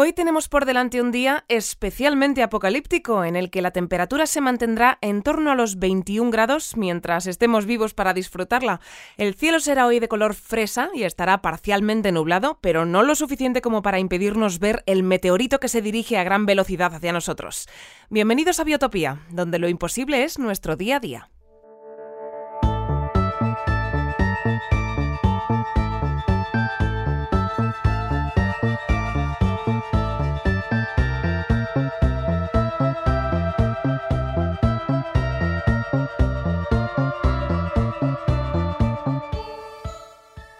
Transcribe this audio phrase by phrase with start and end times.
[0.00, 4.96] Hoy tenemos por delante un día especialmente apocalíptico en el que la temperatura se mantendrá
[5.00, 8.80] en torno a los 21 grados mientras estemos vivos para disfrutarla.
[9.16, 13.60] El cielo será hoy de color fresa y estará parcialmente nublado, pero no lo suficiente
[13.60, 17.68] como para impedirnos ver el meteorito que se dirige a gran velocidad hacia nosotros.
[18.08, 21.28] Bienvenidos a Biotopía, donde lo imposible es nuestro día a día.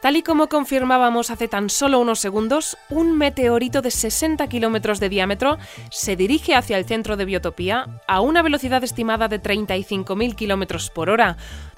[0.08, 5.10] Tal y como confirmábamos hace tan solo unos segundos, un meteorito de 60 kilómetros de
[5.10, 5.58] diámetro
[5.90, 11.10] se dirige hacia el centro de Biotopía a una velocidad estimada de 35.000 kilómetros por
[11.10, 11.36] hora.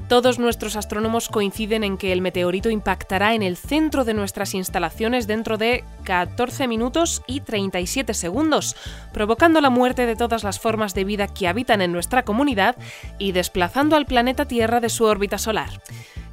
[0.08, 5.26] Todos nuestros astrónomos coinciden en que el meteorito impactará en el centro de nuestras instalaciones
[5.26, 8.76] dentro de 14 minutos y 37 segundos,
[9.12, 12.76] provocando la muerte de todas las formas de vida que habitan en nuestra comunidad
[13.18, 15.80] y desplazando al planeta Tierra de su órbita solar.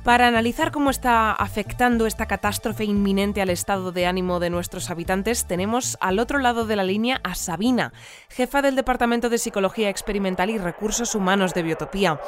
[0.07, 5.45] Para analizar cómo está afectando esta catástrofe inminente al estado de ánimo de nuestros habitantes,
[5.45, 7.91] tenemos al otro lado de la línea a Sabina,
[8.29, 12.21] jefa del Departamento de Psicología Experimental y Recursos Humanos de Biotopía.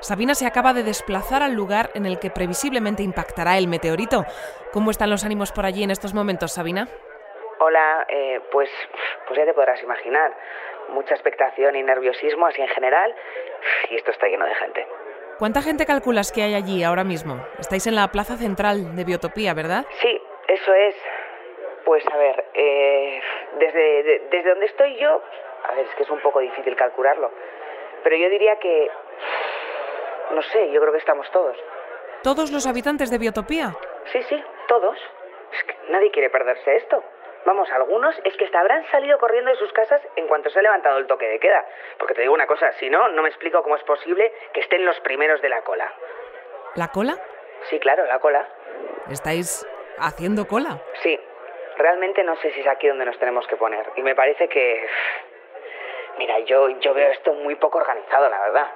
[0.00, 4.24] Sabina se acaba de desplazar al lugar en el que previsiblemente impactará el meteorito.
[4.72, 6.88] ¿Cómo están los ánimos por allí en estos momentos, Sabina?
[7.60, 8.70] Hola, eh, pues,
[9.28, 10.34] pues ya te podrás imaginar.
[10.88, 13.14] Mucha expectación y nerviosismo así en general.
[13.90, 14.86] Y esto está lleno de gente.
[15.38, 17.44] ¿Cuánta gente calculas que hay allí ahora mismo?
[17.58, 19.84] Estáis en la plaza central de Biotopía, ¿verdad?
[20.00, 20.94] Sí, eso es.
[21.84, 23.20] Pues a ver, eh,
[23.58, 25.22] desde, desde donde estoy yo,
[25.68, 27.30] a ver, es que es un poco difícil calcularlo,
[28.02, 28.90] pero yo diría que,
[30.32, 31.56] no sé, yo creo que estamos todos.
[32.22, 33.76] ¿Todos los habitantes de Biotopía?
[34.12, 34.98] Sí, sí, todos.
[35.52, 37.04] Es que nadie quiere perderse esto.
[37.46, 40.62] Vamos, algunos es que hasta habrán salido corriendo de sus casas en cuanto se ha
[40.62, 41.64] levantado el toque de queda.
[41.96, 44.84] Porque te digo una cosa, si no, no me explico cómo es posible que estén
[44.84, 45.92] los primeros de la cola.
[46.74, 47.16] ¿La cola?
[47.70, 48.48] Sí, claro, la cola.
[49.08, 49.64] ¿Estáis
[49.96, 50.80] haciendo cola?
[51.04, 51.20] Sí.
[51.76, 53.92] Realmente no sé si es aquí donde nos tenemos que poner.
[53.94, 54.88] Y me parece que...
[56.18, 58.72] Mira, yo, yo veo esto muy poco organizado, la verdad.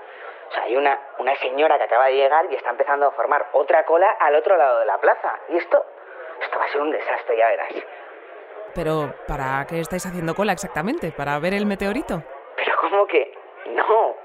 [0.49, 3.49] O sea, hay una, una señora que acaba de llegar y está empezando a formar
[3.53, 5.41] otra cola al otro lado de la plaza.
[5.49, 5.85] Y esto,
[6.41, 7.75] esto va a ser un desastre, ya verás.
[8.75, 11.13] Pero, ¿para qué estáis haciendo cola exactamente?
[11.13, 12.23] ¿Para ver el meteorito?
[12.57, 13.33] Pero ¿cómo que?
[13.67, 14.17] No,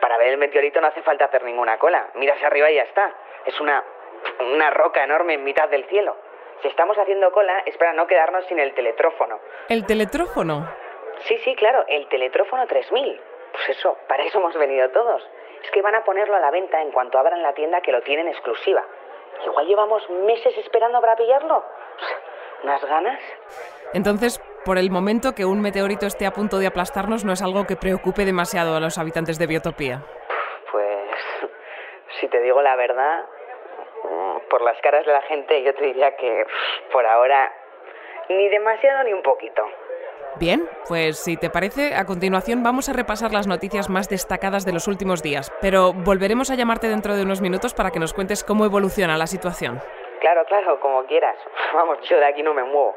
[0.00, 2.10] para ver el meteorito no hace falta hacer ninguna cola.
[2.14, 3.12] Mira hacia arriba y ya está.
[3.46, 3.82] Es una,
[4.40, 6.16] una roca enorme en mitad del cielo.
[6.62, 9.40] Si estamos haciendo cola es para no quedarnos sin el teletrófono.
[9.68, 10.68] ¿El teletrófono?
[11.24, 13.20] Sí, sí, claro, el teletrófono 3000.
[13.52, 15.28] Pues eso, para eso hemos venido todos.
[15.62, 18.00] Es que van a ponerlo a la venta en cuanto abran la tienda que lo
[18.02, 18.84] tienen exclusiva.
[19.44, 21.64] Igual llevamos meses esperando para pillarlo.
[22.62, 23.20] ¿Unas ganas?
[23.94, 27.66] Entonces, por el momento que un meteorito esté a punto de aplastarnos no es algo
[27.66, 30.02] que preocupe demasiado a los habitantes de Biotopía.
[30.70, 31.10] Pues,
[32.20, 33.24] si te digo la verdad,
[34.48, 36.44] por las caras de la gente yo te diría que
[36.92, 37.52] por ahora
[38.28, 39.62] ni demasiado ni un poquito.
[40.36, 44.72] Bien, pues si te parece, a continuación vamos a repasar las noticias más destacadas de
[44.72, 48.44] los últimos días, pero volveremos a llamarte dentro de unos minutos para que nos cuentes
[48.44, 49.80] cómo evoluciona la situación.
[50.22, 51.36] Claro, claro, como quieras.
[51.74, 52.94] Vamos, yo de aquí no me muevo.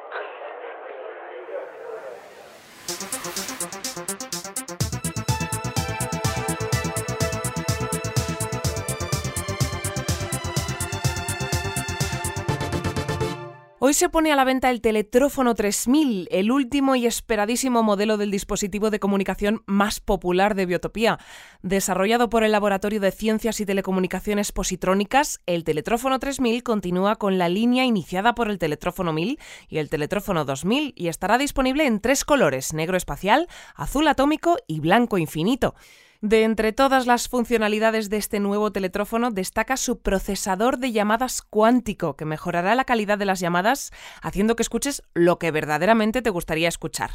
[13.87, 18.31] Hoy se pone a la venta el Teletrófono 3000, el último y esperadísimo modelo del
[18.31, 21.19] dispositivo de comunicación más popular de Biotopía.
[21.61, 27.47] Desarrollado por el Laboratorio de Ciencias y Telecomunicaciones Positrónicas, el Teletrófono 3000 continúa con la
[27.47, 29.37] línea iniciada por el Teletrófono 1000
[29.69, 34.79] y el Teletrófono 2000 y estará disponible en tres colores, negro espacial, azul atómico y
[34.79, 35.75] blanco infinito.
[36.25, 42.15] De entre todas las funcionalidades de este nuevo teletrófono destaca su procesador de llamadas cuántico,
[42.15, 43.91] que mejorará la calidad de las llamadas
[44.23, 47.11] haciendo que escuches lo que verdaderamente te gustaría escuchar.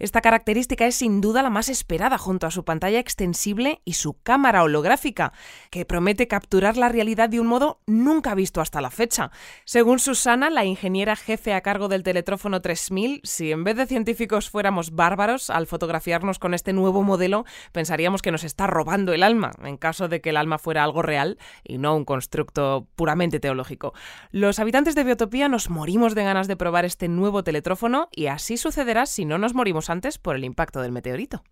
[0.00, 4.20] Esta característica es sin duda la más esperada junto a su pantalla extensible y su
[4.24, 5.32] cámara holográfica,
[5.70, 9.30] que promete capturar la realidad de un modo nunca visto hasta la fecha.
[9.66, 14.50] Según Susana, la ingeniera jefe a cargo del teletrófono 3000, si en vez de científicos
[14.50, 19.52] fuéramos bárbaros, al fotografiarnos con este nuevo modelo, pensaríamos que nos está robando el alma,
[19.62, 23.94] en caso de que el alma fuera algo real y no un constructo puramente teológico.
[24.32, 28.56] Los habitantes de Biotopía nos morimos de ganas de probar este nuevo teletrófono y así
[28.56, 31.44] sucederá si no nos morimos antes por el impacto del meteorito.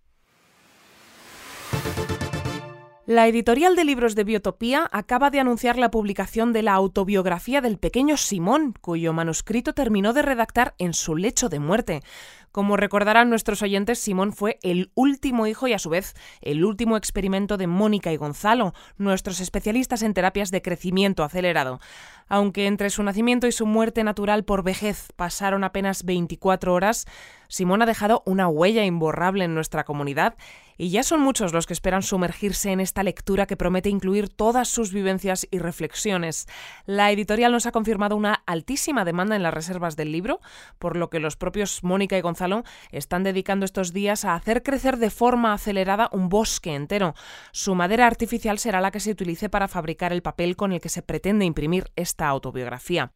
[3.07, 7.77] La editorial de libros de Biotopía acaba de anunciar la publicación de la autobiografía del
[7.77, 12.03] pequeño Simón, cuyo manuscrito terminó de redactar en su lecho de muerte.
[12.51, 16.97] Como recordarán nuestros oyentes, Simón fue el último hijo y a su vez el último
[16.97, 21.79] experimento de Mónica y Gonzalo, nuestros especialistas en terapias de crecimiento acelerado.
[22.29, 27.05] Aunque entre su nacimiento y su muerte natural por vejez pasaron apenas 24 horas,
[27.47, 30.35] Simón ha dejado una huella imborrable en nuestra comunidad
[30.77, 34.67] y ya son muchos los que esperan sumergirse en esta lectura que promete incluir todas
[34.67, 36.45] sus vivencias y reflexiones.
[36.85, 40.39] La editorial nos ha confirmado una altísima demanda en las reservas del libro,
[40.77, 44.97] por lo que los propios Mónica y Gonzalo están dedicando estos días a hacer crecer
[44.97, 47.15] de forma acelerada un bosque entero.
[47.51, 50.89] Su madera artificial será la que se utilice para fabricar el papel con el que
[50.89, 53.11] se pretende imprimir este autobiografía.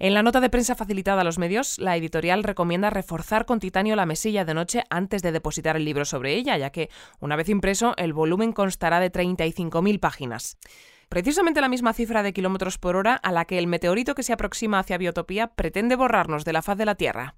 [0.00, 3.96] En la nota de prensa facilitada a los medios, la editorial recomienda reforzar con titanio
[3.96, 7.48] la mesilla de noche antes de depositar el libro sobre ella, ya que, una vez
[7.48, 10.56] impreso, el volumen constará de 35.000 páginas.
[11.08, 14.32] Precisamente la misma cifra de kilómetros por hora a la que el meteorito que se
[14.32, 17.34] aproxima hacia Biotopía pretende borrarnos de la faz de la Tierra.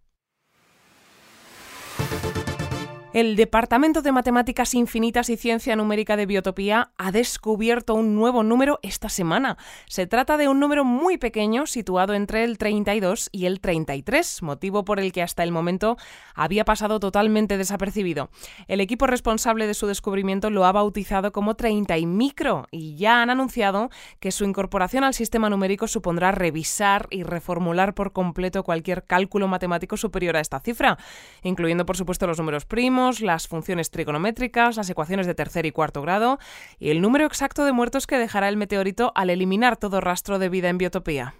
[3.12, 8.78] El Departamento de Matemáticas Infinitas y Ciencia Numérica de Biotopía ha descubierto un nuevo número
[8.82, 9.58] esta semana.
[9.88, 14.84] Se trata de un número muy pequeño situado entre el 32 y el 33, motivo
[14.84, 15.96] por el que hasta el momento
[16.36, 18.30] había pasado totalmente desapercibido.
[18.68, 23.22] El equipo responsable de su descubrimiento lo ha bautizado como 30 y micro y ya
[23.22, 23.90] han anunciado
[24.20, 29.96] que su incorporación al sistema numérico supondrá revisar y reformular por completo cualquier cálculo matemático
[29.96, 30.96] superior a esta cifra,
[31.42, 36.02] incluyendo por supuesto los números primos, las funciones trigonométricas, las ecuaciones de tercer y cuarto
[36.02, 36.38] grado
[36.78, 40.48] y el número exacto de muertos que dejará el meteorito al eliminar todo rastro de
[40.48, 41.34] vida en biotopía.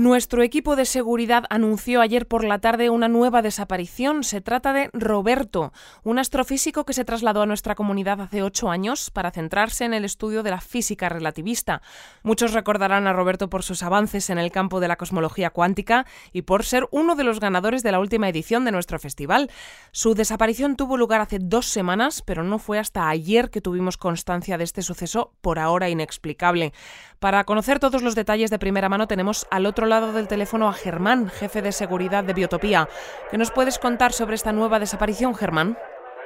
[0.00, 4.24] Nuestro equipo de seguridad anunció ayer por la tarde una nueva desaparición.
[4.24, 5.74] Se trata de Roberto,
[6.04, 10.06] un astrofísico que se trasladó a nuestra comunidad hace ocho años para centrarse en el
[10.06, 11.82] estudio de la física relativista.
[12.22, 16.42] Muchos recordarán a Roberto por sus avances en el campo de la cosmología cuántica y
[16.42, 19.50] por ser uno de los ganadores de la última edición de nuestro festival.
[19.92, 24.56] Su desaparición tuvo lugar hace dos semanas, pero no fue hasta ayer que tuvimos constancia
[24.56, 26.72] de este suceso por ahora inexplicable.
[27.18, 30.72] Para conocer todos los detalles de primera mano tenemos al otro lado del teléfono a
[30.72, 32.88] Germán, jefe de seguridad de Biotopía.
[33.30, 35.76] ¿Qué nos puedes contar sobre esta nueva desaparición, Germán?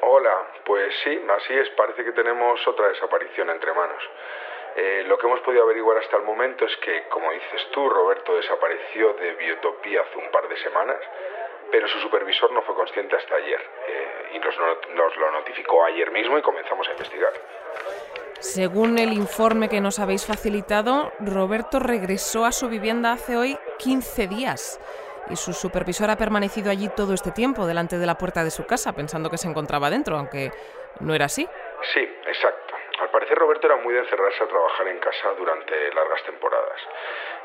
[0.03, 1.71] Hola, pues sí, así es.
[1.71, 4.03] Parece que tenemos otra desaparición entre manos.
[4.77, 8.37] Eh, lo que hemos podido averiguar hasta el momento es que, como dices tú, Roberto
[8.37, 10.99] desapareció de Biotopía hace un par de semanas,
[11.71, 14.55] pero su supervisor no fue consciente hasta ayer eh, y nos,
[14.95, 17.33] nos lo notificó ayer mismo y comenzamos a investigar.
[18.41, 24.27] Según el informe que nos habéis facilitado, Roberto regresó a su vivienda hace hoy 15
[24.29, 24.81] días
[25.31, 28.67] y su supervisor ha permanecido allí todo este tiempo delante de la puerta de su
[28.67, 30.53] casa pensando que se encontraba dentro, aunque
[31.01, 31.49] no era así.
[31.93, 32.74] Sí, exacto.
[32.99, 36.81] Al parecer Roberto era muy de encerrarse a trabajar en casa durante largas temporadas.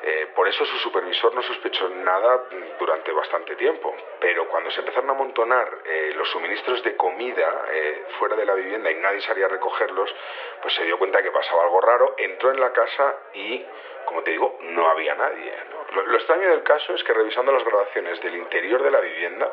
[0.03, 2.45] Eh, por eso su supervisor no sospechó nada
[2.77, 3.95] durante bastante tiempo.
[4.19, 8.53] Pero cuando se empezaron a amontonar eh, los suministros de comida eh, fuera de la
[8.53, 10.13] vivienda y nadie salía a recogerlos,
[10.61, 13.65] pues se dio cuenta que pasaba algo raro, entró en la casa y,
[14.05, 15.53] como te digo, no había nadie.
[15.93, 19.51] lo extraño del caso es que revisando las grabaciones del interior de la vivienda,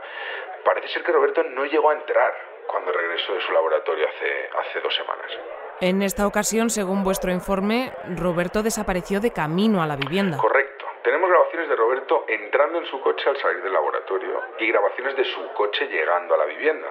[0.62, 2.34] parece ser que Roberto no llegó a entrar
[2.66, 5.65] cuando regresó de su laboratorio hace, hace dos semanas.
[5.82, 10.38] En esta ocasión, según vuestro informe, Roberto desapareció de camino a la vivienda.
[10.38, 10.86] Correcto.
[11.02, 15.24] Tenemos grabaciones de Roberto entrando en su coche al salir del laboratorio y grabaciones de
[15.24, 16.88] su coche llegando a la vivienda.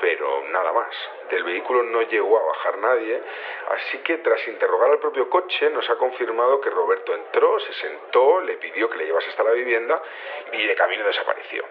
[0.00, 0.90] Pero nada más.
[1.30, 3.22] Del vehículo no llegó a bajar nadie,
[3.70, 8.40] así que tras interrogar al propio coche nos ha confirmado que Roberto entró, se sentó,
[8.40, 10.02] le pidió que le llevase hasta la vivienda
[10.52, 11.64] y de camino desapareció.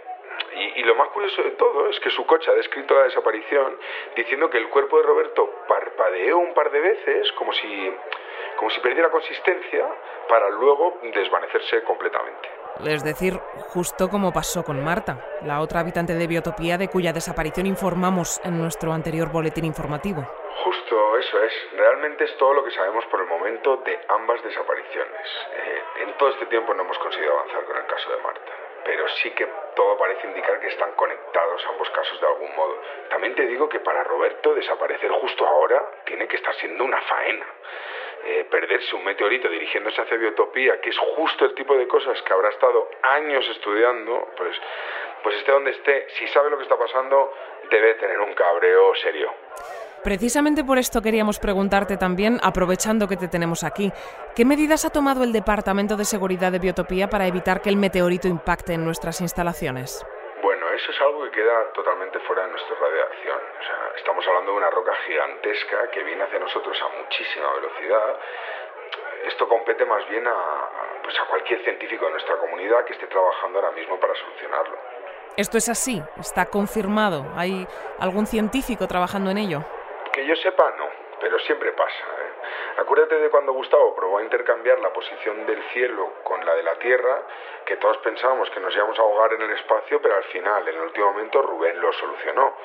[0.56, 3.78] Y, lo más curioso de todo es que su coche ha descrito la desaparición
[4.16, 7.94] diciendo que el cuerpo de Roberto parpadeó un par de veces como si,
[8.56, 9.86] como si perdiera consistencia
[10.30, 12.50] para luego desvanecerse completamente.
[12.86, 13.38] Es decir,
[13.70, 18.58] justo como pasó con Marta, la otra habitante de Biotopía de cuya desaparición informamos en
[18.58, 20.26] nuestro anterior boletín informativo.
[20.64, 21.54] Justo eso es.
[21.78, 25.28] Realmente es todo lo que sabemos por el momento de ambas desapariciones.
[25.54, 29.08] Eh, en todo este tiempo no hemos conseguido avanzar con el caso de Marta pero
[29.10, 32.82] sí que todo parece indicar que están conectados ambos casos de algún modo.
[33.10, 37.46] También te digo que para Roberto desaparecer justo ahora tiene que estar siendo una faena.
[38.28, 42.34] Eh, perderse un meteorito dirigiéndose hacia Biotopía, que es justo el tipo de cosas que
[42.34, 44.58] habrá estado años estudiando, pues,
[45.22, 47.32] pues esté donde esté, si sabe lo que está pasando,
[47.70, 49.32] debe tener un cabreo serio.
[50.04, 53.92] Precisamente por esto queríamos preguntarte también, aprovechando que te tenemos aquí,
[54.36, 58.28] ¿qué medidas ha tomado el Departamento de Seguridad de Biotopía para evitar que el meteorito
[58.28, 60.04] impacte en nuestras instalaciones?
[60.76, 63.38] Eso es algo que queda totalmente fuera de nuestro radio de acción.
[63.38, 68.20] O sea, estamos hablando de una roca gigantesca que viene hacia nosotros a muchísima velocidad.
[69.26, 70.34] Esto compete más bien a,
[71.02, 74.78] pues a cualquier científico de nuestra comunidad que esté trabajando ahora mismo para solucionarlo.
[75.38, 76.04] ¿Esto es así?
[76.20, 77.26] ¿Está confirmado?
[77.38, 77.66] ¿Hay
[78.00, 79.64] algún científico trabajando en ello?
[80.12, 80.90] Que yo sepa, no,
[81.20, 82.04] pero siempre pasa.
[82.20, 82.80] ¿eh?
[82.82, 86.76] Acuérdate de cuando Gustavo probó a intercambiar la posición del cielo con la de la
[86.76, 87.24] Tierra,
[87.66, 90.76] que todos pensábamos que nos íbamos a ahogar en el espacio, pero al final, en
[90.76, 92.56] el último momento, Rubén lo solucionó.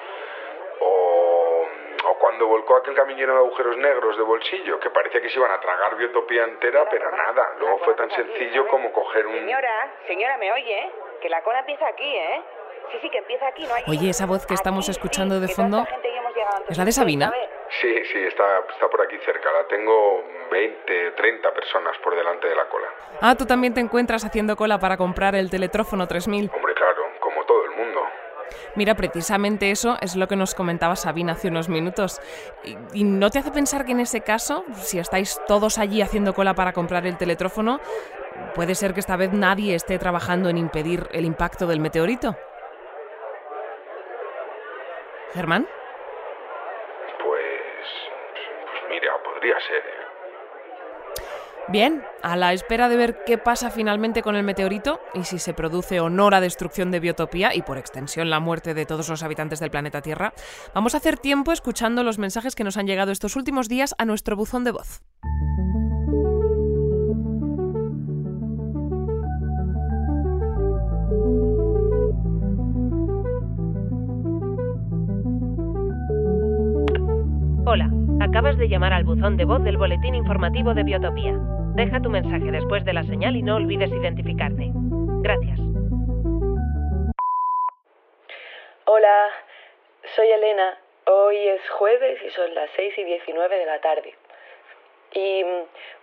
[0.83, 1.67] O,
[2.07, 5.51] o cuando volcó aquel camino de agujeros negros de bolsillo, que parecía que se iban
[5.51, 9.35] a tragar biotopía entera, pero nada, luego fue tan sencillo como coger un...
[9.35, 10.91] Señora, señora, ¿me oye?
[11.21, 12.43] Que la cola empieza aquí, ¿eh?
[12.93, 13.85] Sí, sí, que empieza aquí, no hay...
[13.89, 15.87] Oye, esa voz que estamos Aquí, sí, escuchando de fondo,
[16.69, 17.33] ¿es la de Sabina?
[17.81, 19.53] Sí, sí, está, está por aquí cerca.
[19.53, 22.87] La tengo 20, 30 personas por delante de la cola.
[23.21, 26.51] Ah, tú también te encuentras haciendo cola para comprar el teletrófono 3000.
[26.55, 28.01] Hombre, claro, como todo el mundo.
[28.75, 32.21] Mira, precisamente eso es lo que nos comentaba Sabina hace unos minutos.
[32.65, 36.35] ¿Y, y no te hace pensar que en ese caso, si estáis todos allí haciendo
[36.35, 37.81] cola para comprar el teletrófono,
[38.55, 42.37] puede ser que esta vez nadie esté trabajando en impedir el impacto del meteorito?
[45.33, 45.69] Germán,
[47.23, 47.87] Pues,
[48.89, 49.41] pues
[51.71, 55.55] bien, a la espera de ver qué pasa finalmente con el meteorito y si se
[55.55, 59.23] produce o no la destrucción de Biotopía y por extensión la muerte de todos los
[59.23, 60.33] habitantes del planeta Tierra,
[60.75, 64.05] vamos a hacer tiempo escuchando los mensajes que nos han llegado estos últimos días a
[64.05, 65.03] nuestro buzón de voz.
[77.67, 77.89] Hola,
[78.21, 81.35] acabas de llamar al buzón de voz del boletín informativo de Biotopía.
[81.75, 84.71] Deja tu mensaje después de la señal y no olvides identificarte.
[85.23, 85.59] Gracias.
[88.85, 89.31] Hola,
[90.15, 90.79] soy Elena.
[91.07, 94.15] Hoy es jueves y son las 6 y 19 de la tarde.
[95.13, 95.45] Y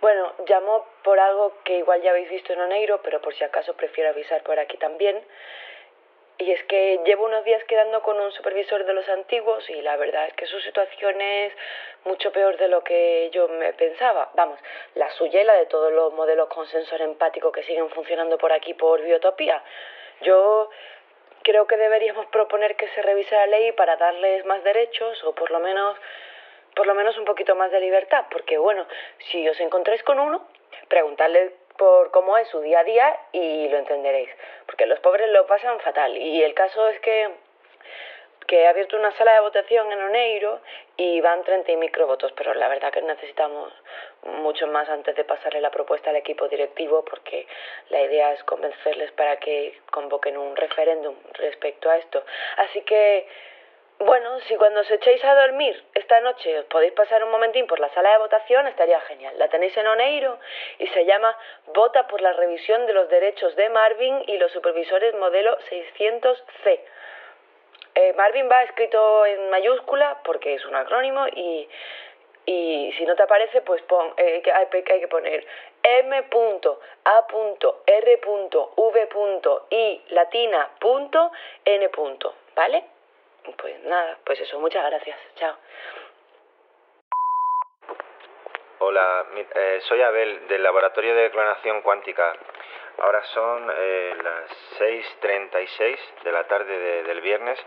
[0.00, 3.74] bueno, llamo por algo que igual ya habéis visto en Oneiro, pero por si acaso
[3.74, 5.16] prefiero avisar por aquí también.
[6.40, 9.96] Y es que llevo unos días quedando con un supervisor de los antiguos y la
[9.96, 11.52] verdad es que su situación es
[12.04, 14.30] mucho peor de lo que yo me pensaba.
[14.34, 14.60] Vamos,
[14.94, 18.52] la suya y la de todos los modelos con sensor empático que siguen funcionando por
[18.52, 19.62] aquí por Biotopía.
[20.20, 20.70] Yo
[21.42, 25.50] creo que deberíamos proponer que se revise la ley para darles más derechos o por
[25.50, 25.98] lo menos
[26.76, 28.86] por lo menos un poquito más de libertad, porque bueno,
[29.18, 30.46] si os encontráis con uno,
[30.86, 34.28] preguntadle por cómo es su día a día y lo entenderéis,
[34.66, 37.30] porque los pobres lo pasan fatal y el caso es que
[38.48, 40.60] que he abierto una sala de votación en Oneiro
[40.96, 43.70] y van 30 microvotos, pero la verdad que necesitamos
[44.22, 47.46] mucho más antes de pasarle la propuesta al equipo directivo porque
[47.90, 52.24] la idea es convencerles para que convoquen un referéndum respecto a esto.
[52.56, 53.28] Así que,
[54.00, 57.80] bueno, si cuando os echéis a dormir esta noche os podéis pasar un momentín por
[57.80, 59.36] la sala de votación, estaría genial.
[59.38, 60.38] La tenéis en Oneiro
[60.78, 61.36] y se llama
[61.74, 66.80] Vota por la revisión de los derechos de Marvin y los supervisores modelo 600C.
[67.96, 71.68] Eh, Marvin va escrito en mayúscula porque es un acrónimo y,
[72.46, 75.44] y si no te aparece, pues pon, eh, que hay, hay que poner
[75.82, 76.32] m.a.r.v.i
[80.10, 81.32] latina punto
[81.64, 82.97] n punto, ¿vale?
[83.56, 85.56] Pues nada, pues eso, muchas gracias, chao.
[88.80, 92.34] Hola, eh, soy Abel del Laboratorio de Clonación Cuántica.
[93.00, 94.50] Ahora son eh, las
[94.80, 97.58] 6.36 de la tarde de- del viernes.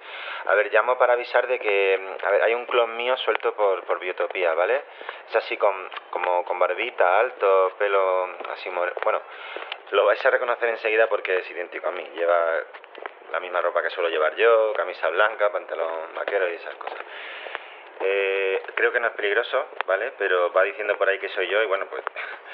[0.46, 3.54] A ver, llamo para avisar de que mm, a ver, hay un clon mío suelto
[3.54, 4.84] por, por Biotopía, ¿vale?
[5.30, 8.70] Es así con, como con barbita, alto, pelo así
[9.04, 9.22] Bueno,
[9.92, 12.04] lo vais a reconocer enseguida porque es idéntico a mí.
[12.16, 12.64] Lleva
[13.32, 17.00] la misma ropa que suelo llevar yo, camisa blanca, pantalón vaquero y esas cosas.
[18.02, 20.14] Eh, creo que no es peligroso, ¿vale?
[20.18, 22.04] Pero va diciendo por ahí que soy yo y bueno, pues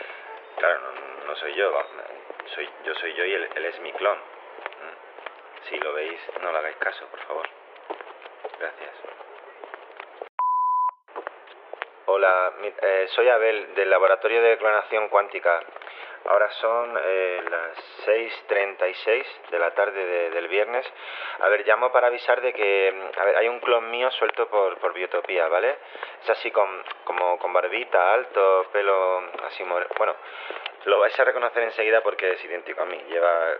[0.57, 1.73] claro, no, no soy yo,
[2.53, 4.17] soy, yo soy yo y él, es mi clon.
[4.17, 5.69] Mm.
[5.69, 7.47] Si lo veis, no le hagáis caso, por favor.
[8.59, 8.91] Gracias.
[12.05, 15.61] Hola, eh, soy Abel del Laboratorio de Clonación Cuántica.
[16.25, 20.85] Ahora son eh, las 6.36 de la tarde de- del viernes.
[21.39, 24.47] A ver, llamo para avisar de que mm, a ver, hay un clon mío suelto
[24.49, 25.77] por, por Biotopía, ¿vale?
[26.23, 26.67] Es así con,
[27.05, 30.15] como con barbita, alto, pelo así Bueno,
[30.85, 32.97] lo vais a reconocer enseguida porque es idéntico a mí.
[33.09, 33.55] Lleva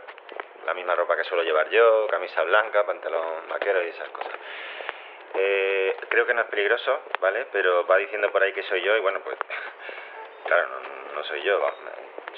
[0.66, 4.34] la misma ropa que suelo llevar yo, camisa blanca, pantalón vaquero y esas cosas.
[5.34, 7.46] Eh, creo que no es peligroso, ¿vale?
[7.52, 9.38] Pero va diciendo por ahí que soy yo y bueno, pues
[10.48, 10.68] claro,
[11.14, 11.62] no, soy yo,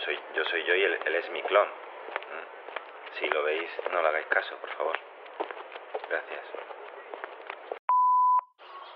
[0.03, 1.67] soy, yo soy yo y él, él es mi clon.
[1.67, 3.19] Mm.
[3.19, 4.99] Si lo veis, no le hagáis caso, por favor.
[6.09, 6.43] Gracias.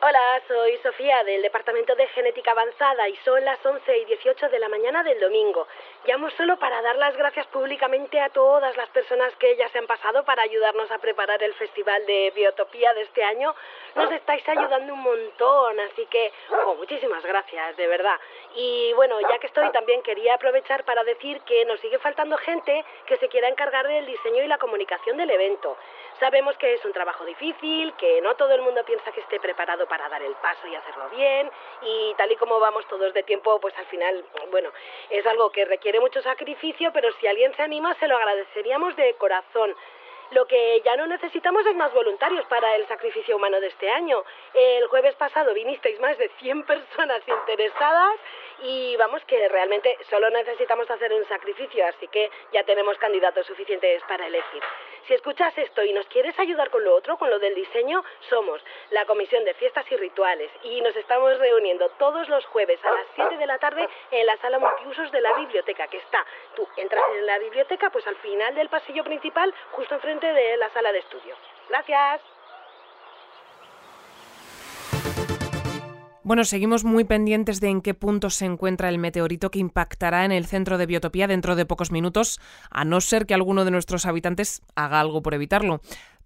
[0.05, 4.59] Hola, soy Sofía del Departamento de Genética Avanzada y son las 11 y 18 de
[4.59, 5.65] la mañana del domingo.
[6.05, 9.87] Llamo solo para dar las gracias públicamente a todas las personas que ya se han
[9.87, 13.55] pasado para ayudarnos a preparar el Festival de Biotopía de este año.
[13.95, 16.33] Nos estáis ayudando un montón, así que
[16.65, 18.19] oh, muchísimas gracias, de verdad.
[18.55, 22.83] Y bueno, ya que estoy, también quería aprovechar para decir que nos sigue faltando gente
[23.05, 25.77] que se quiera encargar del diseño y la comunicación del evento.
[26.19, 29.87] Sabemos que es un trabajo difícil, que no todo el mundo piensa que esté preparado
[29.87, 31.49] para dar el paso y hacerlo bien,
[31.81, 34.69] y tal y como vamos todos de tiempo, pues al final, bueno,
[35.09, 39.13] es algo que requiere mucho sacrificio, pero si alguien se anima, se lo agradeceríamos de
[39.15, 39.75] corazón.
[40.31, 44.23] Lo que ya no necesitamos es más voluntarios para el sacrificio humano de este año.
[44.53, 48.19] El jueves pasado vinisteis más de 100 personas interesadas
[48.61, 54.01] y vamos que realmente solo necesitamos hacer un sacrificio, así que ya tenemos candidatos suficientes
[54.03, 54.63] para elegir.
[55.07, 58.61] Si escuchas esto y nos quieres ayudar con lo otro, con lo del diseño, somos
[58.91, 63.05] la Comisión de Fiestas y Rituales y nos estamos reuniendo todos los jueves a las
[63.15, 66.25] 7 de la tarde en la sala multiusos de la biblioteca que está.
[66.55, 70.69] Tú entras en la biblioteca, pues al final del pasillo principal, justo enfrente de la
[70.69, 71.35] sala de estudio.
[71.69, 72.21] Gracias.
[76.25, 80.31] Bueno, seguimos muy pendientes de en qué punto se encuentra el meteorito que impactará en
[80.31, 82.39] el centro de Biotopía dentro de pocos minutos,
[82.71, 85.81] a no ser que alguno de nuestros habitantes haga algo por evitarlo.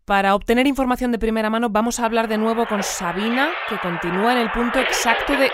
[0.06, 4.34] Para obtener información de primera mano vamos a hablar de nuevo con Sabina, que continúa
[4.34, 5.51] en el punto exacto de...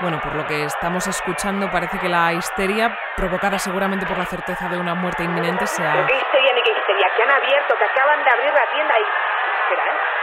[0.00, 4.68] Bueno, por lo que estamos escuchando, parece que la histeria, provocada seguramente por la certeza
[4.68, 6.06] de una muerte inminente, se ha...
[6.06, 7.06] ¿Qué histeria ni qué histeria?
[7.16, 9.02] Que han abierto, que acaban de abrir la tienda y...
[9.02, 10.14] Espera, ¿eh?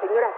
[0.00, 0.28] Señora,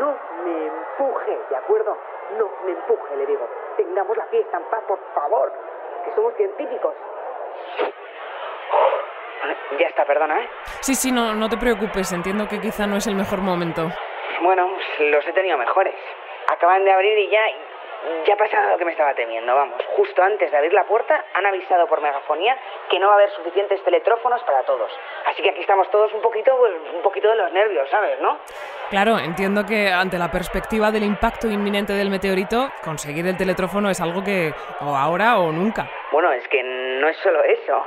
[0.00, 1.96] no me empuje, ¿de acuerdo?
[2.38, 3.48] No me empuje, le digo.
[3.76, 5.52] Tengamos la fiesta en paz, por favor.
[6.04, 6.94] Que somos científicos.
[9.78, 10.48] Ya está, perdona, ¿eh?
[10.80, 13.88] Sí, sí, no, no te preocupes, entiendo que quizá no es el mejor momento.
[14.42, 14.68] Bueno,
[15.00, 15.94] los he tenido mejores.
[16.48, 17.40] Acaban de abrir y ya...
[18.26, 19.82] Ya ha pasado lo que me estaba temiendo, vamos.
[19.96, 22.56] Justo antes de abrir la puerta han avisado por megafonía
[22.90, 24.90] que no va a haber suficientes teletrófonos para todos.
[25.26, 28.38] Así que aquí estamos todos un poquito, pues, un poquito de los nervios, ¿sabes, no?
[28.90, 34.00] Claro, entiendo que ante la perspectiva del impacto inminente del meteorito, conseguir el teletrófono es
[34.00, 35.88] algo que o ahora o nunca.
[36.12, 37.86] Bueno, es que no es solo eso.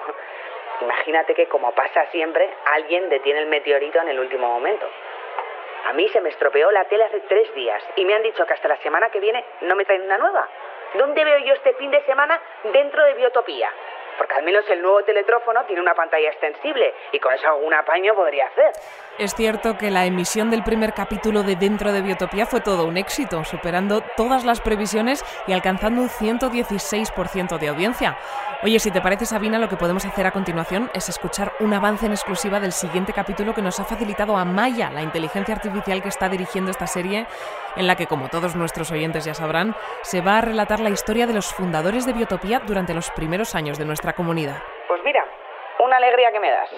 [0.81, 4.87] Imagínate que, como pasa siempre, alguien detiene el meteorito en el último momento.
[5.87, 8.53] A mí se me estropeó la tele hace tres días y me han dicho que
[8.53, 10.45] hasta la semana que viene no me traen una nueva.
[10.95, 12.37] ¿Dónde veo yo este fin de semana
[12.73, 13.71] dentro de Biotopía?
[14.17, 18.15] Porque al menos el nuevo teletrófono tiene una pantalla extensible y con eso algún apaño
[18.15, 18.71] podría hacer.
[19.17, 22.97] Es cierto que la emisión del primer capítulo de Dentro de Biotopía fue todo un
[22.97, 28.17] éxito, superando todas las previsiones y alcanzando un 116% de audiencia.
[28.63, 32.07] Oye, si te parece, Sabina, lo que podemos hacer a continuación es escuchar un avance
[32.07, 36.27] en exclusiva del siguiente capítulo que nos ha facilitado Amaya, la inteligencia artificial que está
[36.27, 37.27] dirigiendo esta serie,
[37.75, 41.27] en la que, como todos nuestros oyentes ya sabrán, se va a relatar la historia
[41.27, 44.06] de los fundadores de Biotopía durante los primeros años de nuestra
[44.87, 45.25] Pues mira,
[45.79, 46.69] una alegría que me das.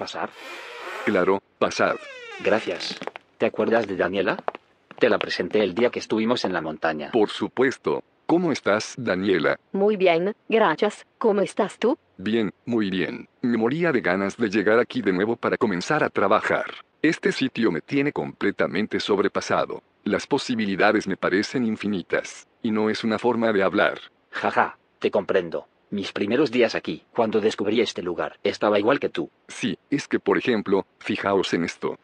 [0.00, 0.30] Pasar?
[1.04, 1.96] Claro, pasad.
[2.42, 2.98] Gracias.
[3.38, 4.42] ¿Te acuerdas de Daniela?
[4.98, 7.10] Te la presenté el día que estuvimos en la montaña.
[7.12, 8.02] Por supuesto.
[8.26, 9.58] ¿Cómo estás, Daniela?
[9.72, 11.04] Muy bien, gracias.
[11.18, 11.98] ¿Cómo estás tú?
[12.16, 13.28] Bien, muy bien.
[13.42, 16.66] Me moría de ganas de llegar aquí de nuevo para comenzar a trabajar.
[17.02, 19.82] Este sitio me tiene completamente sobrepasado.
[20.04, 22.46] Las posibilidades me parecen infinitas.
[22.62, 23.98] Y no es una forma de hablar.
[24.30, 25.66] Jaja, te comprendo.
[25.92, 29.28] Mis primeros días aquí, cuando descubrí este lugar, estaba igual que tú.
[29.48, 31.98] Sí, es que por ejemplo, fijaos en esto.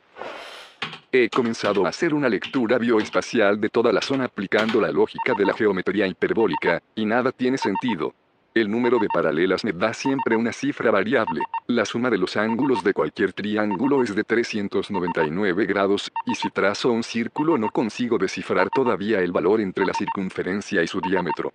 [1.13, 5.47] He comenzado a hacer una lectura bioespacial de toda la zona aplicando la lógica de
[5.47, 8.13] la geometría hiperbólica, y nada tiene sentido.
[8.55, 11.43] El número de paralelas me da siempre una cifra variable.
[11.69, 16.91] La suma de los ángulos de cualquier triángulo es de 399 grados, y si trazo
[16.91, 21.53] un círculo no consigo descifrar todavía el valor entre la circunferencia y su diámetro.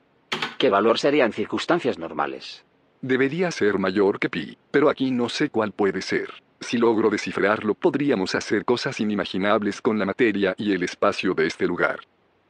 [0.62, 2.64] ¿Qué valor sería en circunstancias normales?
[3.02, 6.30] Debería ser mayor que pi, pero aquí no sé cuál puede ser.
[6.60, 11.66] Si logro descifrarlo, podríamos hacer cosas inimaginables con la materia y el espacio de este
[11.66, 12.02] lugar.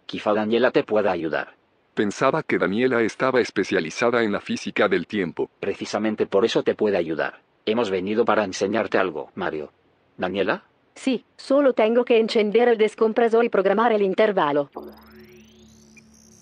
[0.08, 1.56] Quizá Daniela te pueda ayudar.
[1.94, 5.50] Pensaba que Daniela estaba especializada en la física del tiempo.
[5.62, 7.40] Precisamente por eso te puede ayudar.
[7.66, 9.72] Hemos venido para enseñarte algo, Mario.
[10.18, 10.66] ¿Daniela?
[10.96, 14.70] Sí, solo tengo que encender el descompresor y programar el intervalo.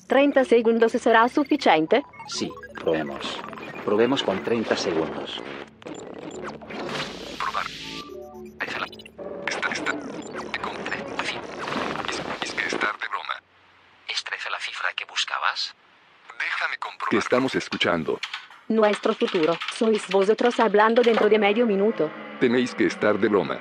[0.10, 2.04] ¿30 segundos será suficiente?
[2.28, 3.40] Sí, probemos.
[3.86, 5.40] Probemos con 30 segundos.
[12.42, 13.36] Es que estar de broma.
[14.08, 15.76] ¿Es 13 la cifra que buscabas?
[16.40, 17.10] Déjame comprobar.
[17.10, 18.20] ¿Qué estamos escuchando?
[18.68, 19.58] Nuestro futuro.
[19.74, 22.10] Sois vosotros hablando dentro de medio minuto.
[22.40, 23.60] Tenéis que estar de broma.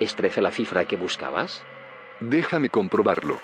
[0.00, 1.62] ¿Es 13 la cifra que buscabas?
[2.20, 3.40] Déjame comprobarlo.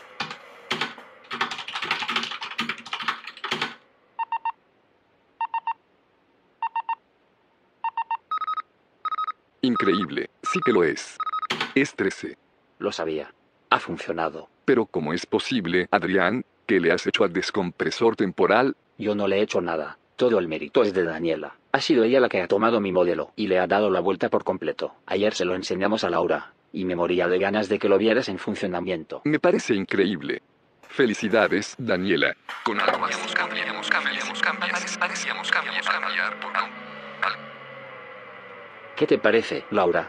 [9.87, 11.17] Increíble, sí que lo es.
[11.77, 12.37] Es 13.
[12.81, 13.33] Lo sabía.
[13.71, 14.49] Ha funcionado.
[14.65, 18.75] Pero ¿cómo es posible, Adrián, que le has hecho al descompresor temporal?
[18.99, 19.97] Yo no le he hecho nada.
[20.17, 21.55] Todo el mérito es de Daniela.
[21.71, 24.29] Ha sido ella la que ha tomado mi modelo y le ha dado la vuelta
[24.29, 24.97] por completo.
[25.07, 28.29] Ayer se lo enseñamos a Laura y me moría de ganas de que lo vieras
[28.29, 29.23] en funcionamiento.
[29.23, 30.43] Me parece increíble.
[30.89, 32.37] Felicidades, Daniela.
[32.65, 33.17] Con algo más.
[38.97, 40.09] ¿Qué te parece, Laura?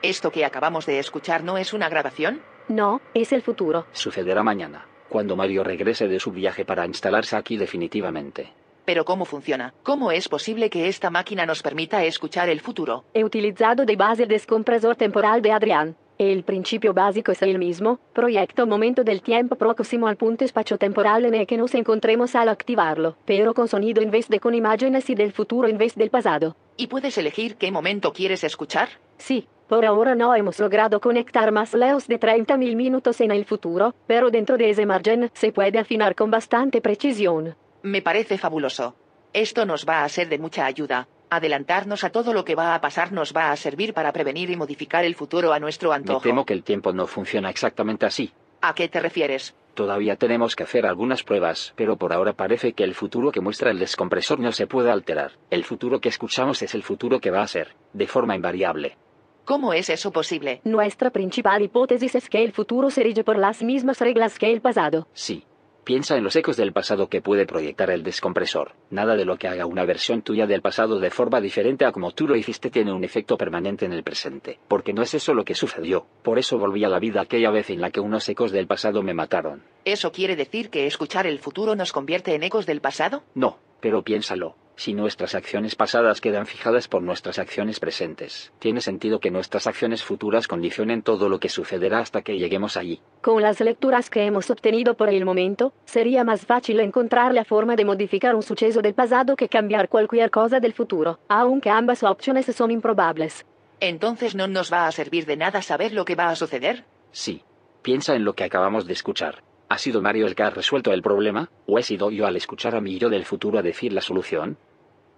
[0.00, 2.40] ¿Esto que acabamos de escuchar no es una grabación?
[2.68, 3.86] No, es el futuro.
[3.92, 8.52] Sucederá mañana, cuando Mario regrese de su viaje para instalarse aquí definitivamente.
[8.84, 9.74] Pero ¿cómo funciona?
[9.82, 13.04] ¿Cómo es posible que esta máquina nos permita escuchar el futuro?
[13.12, 15.96] He utilizado de base el descompresor temporal de Adrián.
[16.18, 21.24] El principio básico es el mismo, proyecta un momento del tiempo próximo al punto espacio-temporal
[21.24, 25.08] en el que nos encontremos al activarlo, pero con sonido en vez de con imágenes
[25.10, 26.56] y del futuro en vez del pasado.
[26.76, 28.88] ¿Y puedes elegir qué momento quieres escuchar?
[29.16, 33.94] Sí, por ahora no hemos logrado conectar más lejos de 30.000 minutos en el futuro,
[34.08, 37.54] pero dentro de ese margen se puede afinar con bastante precisión.
[37.82, 38.96] Me parece fabuloso.
[39.32, 41.06] Esto nos va a ser de mucha ayuda.
[41.30, 44.56] Adelantarnos a todo lo que va a pasar nos va a servir para prevenir y
[44.56, 46.20] modificar el futuro a nuestro Me antojo.
[46.20, 48.32] temo que el tiempo no funciona exactamente así.
[48.62, 49.54] ¿A qué te refieres?
[49.74, 53.70] Todavía tenemos que hacer algunas pruebas, pero por ahora parece que el futuro que muestra
[53.70, 55.32] el descompresor no se puede alterar.
[55.50, 58.96] El futuro que escuchamos es el futuro que va a ser, de forma invariable.
[59.44, 60.60] ¿Cómo es eso posible?
[60.64, 64.60] Nuestra principal hipótesis es que el futuro se rige por las mismas reglas que el
[64.60, 65.06] pasado.
[65.12, 65.44] Sí.
[65.88, 68.72] Piensa en los ecos del pasado que puede proyectar el descompresor.
[68.90, 72.12] Nada de lo que haga una versión tuya del pasado de forma diferente a como
[72.12, 75.46] tú lo hiciste tiene un efecto permanente en el presente, porque no es eso lo
[75.46, 76.04] que sucedió.
[76.22, 79.02] Por eso volví a la vida aquella vez en la que unos ecos del pasado
[79.02, 79.62] me mataron.
[79.86, 83.22] ¿Eso quiere decir que escuchar el futuro nos convierte en ecos del pasado?
[83.34, 84.56] No, pero piénsalo.
[84.78, 90.04] Si nuestras acciones pasadas quedan fijadas por nuestras acciones presentes, tiene sentido que nuestras acciones
[90.04, 93.00] futuras condicionen todo lo que sucederá hasta que lleguemos allí.
[93.20, 97.74] Con las lecturas que hemos obtenido por el momento, sería más fácil encontrar la forma
[97.74, 102.46] de modificar un suceso del pasado que cambiar cualquier cosa del futuro, aunque ambas opciones
[102.46, 103.44] son improbables.
[103.80, 106.84] Entonces no nos va a servir de nada saber lo que va a suceder.
[107.10, 107.42] Sí.
[107.82, 109.42] Piensa en lo que acabamos de escuchar.
[109.70, 111.50] ¿Ha sido Mario el que ha resuelto el problema?
[111.66, 114.56] ¿O he sido yo al escuchar a mi yo del futuro a decir la solución?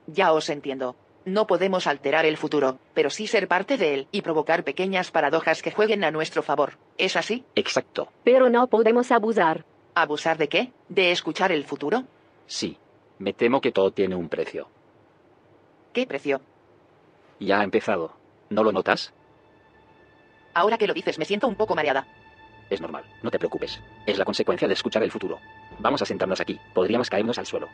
[0.07, 0.97] Ya os entiendo.
[1.25, 5.63] No podemos alterar el futuro, pero sí ser parte de él y provocar pequeñas paradojas
[5.63, 6.79] que jueguen a nuestro favor.
[6.97, 7.45] ¿Es así?
[7.55, 8.09] Exacto.
[8.25, 9.65] Pero no podemos abusar.
[9.95, 10.73] ¿Abusar de qué?
[10.89, 12.05] ¿De escuchar el futuro?
[12.47, 12.79] Sí.
[13.19, 14.69] Me temo que todo tiene un precio.
[15.93, 16.41] ¿Qué precio?
[17.39, 18.13] Ya ha empezado.
[18.49, 19.13] ¿No lo notas?
[20.55, 22.07] Ahora que lo dices me siento un poco mareada.
[22.71, 23.81] Es normal, no te preocupes.
[24.07, 25.39] Es la consecuencia de escuchar el futuro.
[25.81, 26.59] Vamos a sentarnos aquí.
[26.73, 27.69] Podríamos caernos al suelo.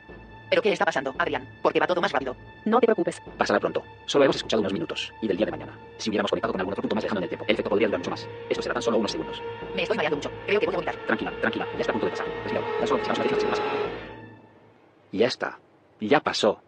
[0.49, 1.49] ¿Pero qué está pasando, Adrián?
[1.63, 2.37] Porque va todo más rápido.
[2.65, 3.21] No te preocupes.
[3.37, 3.83] Pasará pronto.
[4.07, 5.13] Solo hemos escuchado unos minutos.
[5.21, 5.79] Y del día de mañana.
[5.99, 7.89] Si hubiéramos conectado con algún otro punto más lejano en el tiempo, el efecto podría
[7.89, 8.29] durar mucho más.
[8.49, 9.43] Esto será tan solo unos segundos.
[9.75, 10.31] Me estoy mareando mucho.
[10.47, 10.97] Creo que voy a vomitar.
[11.07, 11.67] Tranquila, tranquila.
[11.75, 12.27] Ya está a punto de pasar.
[12.45, 12.61] Respira.
[12.79, 15.13] Tan solo necesitamos una décima de segundo más.
[15.13, 15.59] Ya está.
[16.01, 16.63] Ya pasó.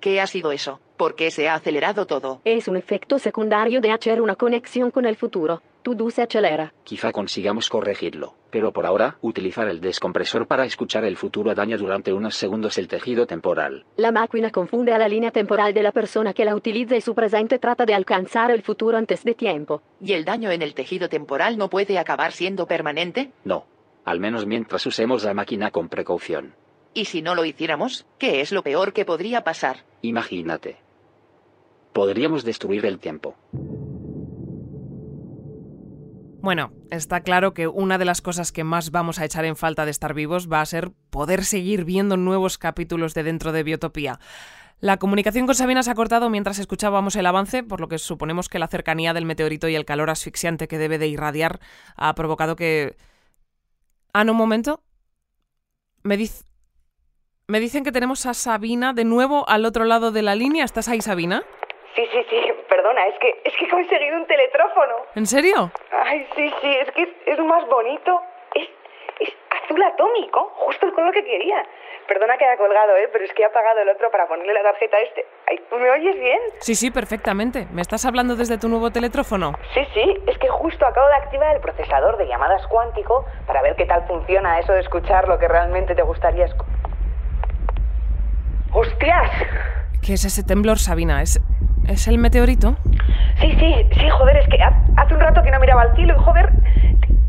[0.00, 0.80] ¿Qué ha sido eso?
[0.96, 2.40] ¿Por qué se ha acelerado todo?
[2.44, 5.62] Es un efecto secundario de hacer una conexión con el futuro.
[5.84, 6.72] Todo se acelera.
[6.82, 12.10] Quizá consigamos corregirlo, pero por ahora, utilizar el descompresor para escuchar el futuro daña durante
[12.10, 13.84] unos segundos el tejido temporal.
[13.98, 17.14] La máquina confunde a la línea temporal de la persona que la utiliza y su
[17.14, 19.82] presente trata de alcanzar el futuro antes de tiempo.
[20.00, 23.32] ¿Y el daño en el tejido temporal no puede acabar siendo permanente?
[23.44, 23.66] No.
[24.06, 26.54] Al menos mientras usemos la máquina con precaución.
[26.94, 28.06] ¿Y si no lo hiciéramos?
[28.16, 29.84] ¿Qué es lo peor que podría pasar?
[30.00, 30.78] Imagínate.
[31.92, 33.34] Podríamos destruir el tiempo.
[36.44, 39.86] Bueno, está claro que una de las cosas que más vamos a echar en falta
[39.86, 44.20] de estar vivos va a ser poder seguir viendo nuevos capítulos de dentro de Biotopía.
[44.78, 48.50] La comunicación con Sabina se ha cortado mientras escuchábamos el avance, por lo que suponemos
[48.50, 51.60] que la cercanía del meteorito y el calor asfixiante que debe de irradiar
[51.96, 52.98] ha provocado que...
[54.12, 54.82] Ah, no, un momento.
[56.02, 56.18] Me
[57.46, 60.66] me dicen que tenemos a Sabina de nuevo al otro lado de la línea.
[60.66, 61.42] ¿Estás ahí, Sabina?
[61.94, 64.94] Sí, sí, sí, perdona, es que, es que he conseguido un teletrófono.
[65.14, 65.70] ¿En serio?
[65.92, 68.20] Ay, sí, sí, es que es, es más bonito.
[68.54, 68.68] Es,
[69.20, 69.28] es
[69.62, 71.64] azul atómico, justo el color que quería.
[72.08, 73.08] Perdona que haya colgado, ¿eh?
[73.12, 75.24] pero es que he apagado el otro para ponerle la tarjeta a este.
[75.48, 76.38] Ay, ¿Me oyes bien?
[76.58, 77.66] Sí, sí, perfectamente.
[77.72, 79.52] ¿Me estás hablando desde tu nuevo teletrófono?
[79.72, 83.76] Sí, sí, es que justo acabo de activar el procesador de llamadas cuántico para ver
[83.76, 86.74] qué tal funciona eso de escuchar lo que realmente te gustaría escuchar.
[88.72, 89.30] ¡Hostias!
[90.04, 91.22] ¿Qué es ese temblor, Sabina?
[91.22, 91.40] ¿Es,
[91.88, 92.76] ¿Es el meteorito?
[93.40, 96.22] Sí, sí, sí, joder, es que hace un rato que no miraba al cielo y
[96.22, 96.50] joder,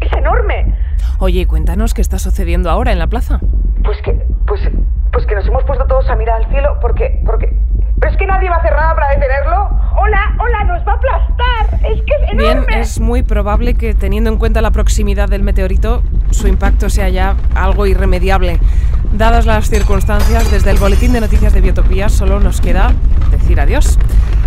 [0.01, 0.73] es enorme.
[1.19, 3.39] Oye, cuéntanos qué está sucediendo ahora en la plaza.
[3.83, 4.13] Pues que,
[4.47, 4.61] pues,
[5.11, 7.53] pues que nos hemos puesto todos a mirar al cielo porque, porque...
[7.99, 9.69] Pero es que nadie va a nada para detenerlo.
[9.97, 11.79] Hola, hola, nos va a aplastar.
[11.85, 12.65] Es que es enorme.
[12.67, 17.09] Bien, es muy probable que teniendo en cuenta la proximidad del meteorito, su impacto sea
[17.09, 18.59] ya algo irremediable.
[19.13, 22.91] Dadas las circunstancias, desde el Boletín de Noticias de Biotopía solo nos queda
[23.31, 23.97] decir adiós.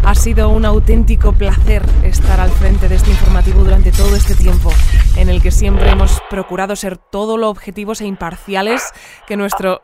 [0.04, 4.70] Ha sido un auténtico placer estar al frente de este informativo durante todo este tiempo,
[5.16, 8.92] en el que siempre hemos procurado ser todo lo objetivos e imparciales
[9.26, 9.82] que nuestro...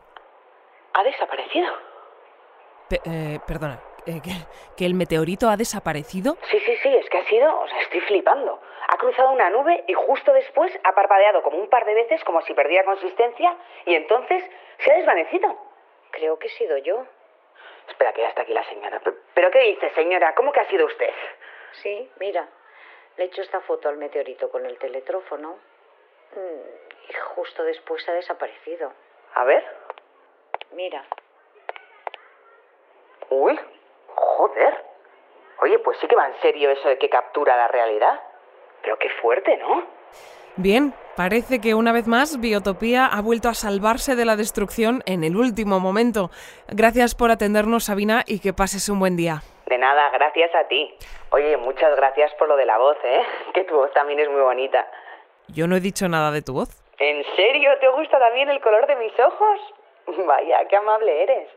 [0.93, 1.67] ¿Ha desaparecido?
[2.89, 4.31] Pe- eh, perdona, eh, que,
[4.77, 6.37] ¿que el meteorito ha desaparecido?
[6.51, 8.61] Sí, sí, sí, es que ha sido, o sea, estoy flipando.
[8.87, 12.41] Ha cruzado una nube y justo después ha parpadeado como un par de veces como
[12.43, 14.43] si perdiera consistencia y entonces
[14.79, 15.57] se ha desvanecido.
[16.11, 17.05] Creo que he sido yo.
[17.89, 18.99] Espera, que ya está aquí la señora.
[19.03, 20.33] ¿Pero, pero qué dice, señora?
[20.35, 21.09] ¿Cómo que ha sido usted?
[21.81, 22.47] Sí, mira.
[23.17, 25.57] Le he hecho esta foto al meteorito con el teletrófono.
[26.35, 28.93] Mm, Y justo después ha desaparecido.
[29.35, 29.63] A ver.
[30.71, 31.03] Mira.
[33.29, 33.59] Uy,
[34.07, 34.83] joder.
[35.61, 38.19] Oye, pues sí que va en serio eso de que captura la realidad.
[38.81, 39.83] Pero qué fuerte, ¿no?
[40.57, 45.23] Bien, parece que una vez más Biotopía ha vuelto a salvarse de la destrucción en
[45.23, 46.29] el último momento.
[46.69, 49.41] Gracias por atendernos, Sabina, y que pases un buen día.
[49.65, 50.95] De nada, gracias a ti.
[51.31, 53.21] Oye, muchas gracias por lo de la voz, ¿eh?
[53.53, 54.87] Que tu voz también es muy bonita.
[55.49, 56.69] Yo no he dicho nada de tu voz.
[56.99, 57.71] ¿En serio?
[57.79, 59.59] ¿Te gusta también el color de mis ojos?
[60.25, 61.49] Vaya, qué amable eres.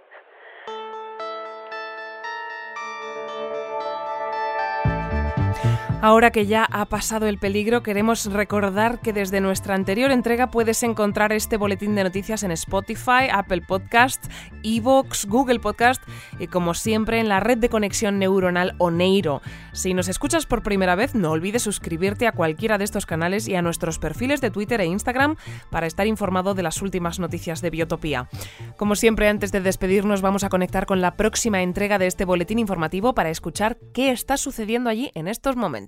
[6.00, 10.84] Ahora que ya ha pasado el peligro, queremos recordar que desde nuestra anterior entrega puedes
[10.84, 14.30] encontrar este boletín de noticias en Spotify, Apple Podcasts,
[14.62, 16.00] Evox, Google Podcast
[16.38, 19.42] y como siempre en la red de conexión neuronal Oneiro.
[19.72, 23.56] Si nos escuchas por primera vez, no olvides suscribirte a cualquiera de estos canales y
[23.56, 25.34] a nuestros perfiles de Twitter e Instagram
[25.68, 28.28] para estar informado de las últimas noticias de Biotopía.
[28.76, 32.60] Como siempre, antes de despedirnos, vamos a conectar con la próxima entrega de este boletín
[32.60, 35.87] informativo para escuchar qué está sucediendo allí en estos momentos.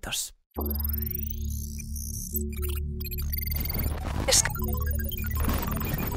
[4.26, 4.42] Es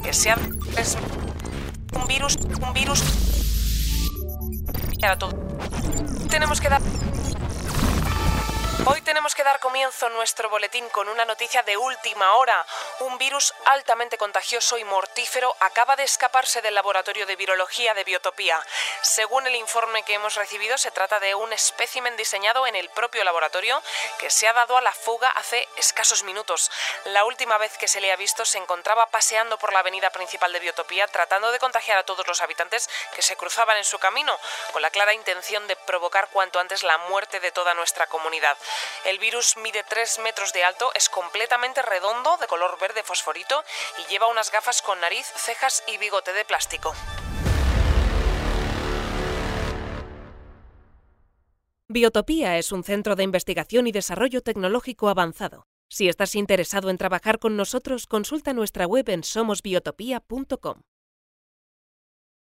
[0.03, 0.37] que sea
[0.77, 0.97] es
[1.95, 3.03] un virus, un virus.
[5.01, 5.33] Era todo.
[6.29, 6.81] Tenemos que dar
[8.85, 12.65] Hoy tenemos que dar comienzo nuestro boletín con una noticia de última hora.
[12.99, 18.59] Un virus altamente contagioso y mortífero acaba de escaparse del laboratorio de virología de Biotopía.
[19.01, 23.23] Según el informe que hemos recibido, se trata de un espécimen diseñado en el propio
[23.23, 23.81] laboratorio
[24.19, 26.71] que se ha dado a la fuga hace escasos minutos.
[27.05, 30.53] La última vez que se le ha visto se encontraba paseando por la avenida principal
[30.53, 34.39] de Biotopía tratando de contagiar a todos los habitantes que se cruzaban en su camino,
[34.71, 38.57] con la clara intención de provocar cuanto antes la muerte de toda nuestra comunidad.
[39.03, 39.19] El
[39.61, 43.63] mide 3 metros de alto, es completamente redondo, de color verde fosforito
[43.99, 46.93] y lleva unas gafas con nariz, cejas y bigote de plástico.
[51.89, 55.65] Biotopía es un centro de investigación y desarrollo tecnológico avanzado.
[55.89, 60.81] Si estás interesado en trabajar con nosotros, consulta nuestra web en somosbiotopía.com.